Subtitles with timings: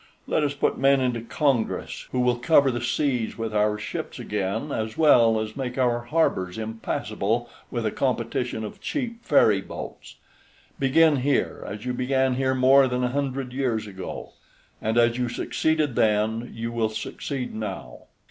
[0.25, 4.71] Let us put men into Congress who will cover the seas with our ships again,
[4.71, 10.15] as well as make our harbors impassable with a competition of cheap ferry boats.
[10.79, 14.31] Begin here, as you began here more than a hundred years ago,
[14.81, 18.05] and as you succeeded then you will succeed now.